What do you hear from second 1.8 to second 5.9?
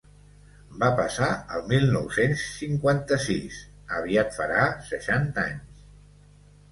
nou-cents cinquanta-sis: aviat farà seixanta anys.